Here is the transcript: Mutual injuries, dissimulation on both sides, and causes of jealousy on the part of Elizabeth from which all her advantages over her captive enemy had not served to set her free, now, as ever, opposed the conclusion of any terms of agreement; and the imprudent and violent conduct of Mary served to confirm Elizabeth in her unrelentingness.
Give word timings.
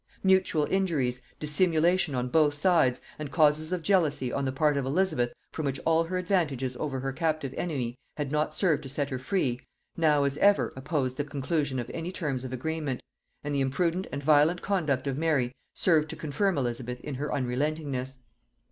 Mutual 0.23 0.65
injuries, 0.65 1.21
dissimulation 1.39 2.15
on 2.15 2.29
both 2.29 2.55
sides, 2.55 3.01
and 3.19 3.29
causes 3.31 3.71
of 3.71 3.83
jealousy 3.83 4.31
on 4.33 4.45
the 4.45 4.51
part 4.51 4.75
of 4.75 4.83
Elizabeth 4.83 5.31
from 5.53 5.67
which 5.67 5.79
all 5.85 6.05
her 6.05 6.17
advantages 6.17 6.75
over 6.77 7.01
her 7.01 7.13
captive 7.13 7.53
enemy 7.55 7.99
had 8.17 8.31
not 8.31 8.51
served 8.55 8.81
to 8.81 8.89
set 8.89 9.11
her 9.11 9.19
free, 9.19 9.61
now, 9.95 10.23
as 10.23 10.39
ever, 10.39 10.73
opposed 10.75 11.17
the 11.17 11.23
conclusion 11.23 11.77
of 11.77 11.91
any 11.93 12.11
terms 12.11 12.43
of 12.43 12.51
agreement; 12.51 13.03
and 13.43 13.53
the 13.53 13.61
imprudent 13.61 14.07
and 14.11 14.23
violent 14.23 14.63
conduct 14.63 15.05
of 15.05 15.19
Mary 15.19 15.53
served 15.75 16.09
to 16.09 16.15
confirm 16.15 16.57
Elizabeth 16.57 16.99
in 17.01 17.13
her 17.13 17.29
unrelentingness. 17.31 18.23